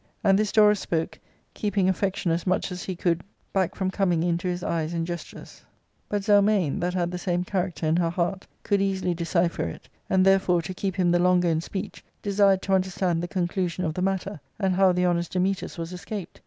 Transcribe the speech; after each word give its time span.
And 0.23 0.39
this 0.39 0.51
Dorus 0.51 0.79
spoke, 0.79 1.19
keeping 1.53 1.87
affection 1.87 2.31
as 2.31 2.47
much 2.47 2.71
as 2.71 2.81
he 2.81 2.95
could 2.95 3.23
back 3.53 3.75
from 3.75 3.91
coming 3.91 4.23
into 4.23 4.47
his 4.47 4.63
eyes 4.63 4.93
and 4.95 5.05
gestures. 5.05 5.61
But 6.09 6.23
Zelmane^that 6.23 6.95
had 6.95 7.11
the 7.11 7.19
same 7.19 7.43
character 7.43 7.85
in 7.85 7.97
her 7.97 8.09
^eart^ 8.09 8.45
could 8.63 8.79
easily_4ecipher 8.79 9.71
it, 9.71 9.87
and 10.09 10.25
therefore, 10.25 10.63
to 10.63 10.73
keep 10.73 10.95
him 10.95 11.11
the 11.11 11.19
longer 11.19 11.49
in 11.49 11.61
speech, 11.61 12.03
desired 12.23 12.63
to 12.63 12.73
understand 12.73 13.21
the 13.21 13.27
conclusion 13.27 13.85
of 13.85 13.93
the 13.93 14.01
matter, 14.01 14.39
and 14.57 14.73
how 14.73 14.91
the 14.91 15.05
honest 15.05 15.33
Dametas 15.33 15.77
was 15.77 15.93
escaped. 15.93 16.39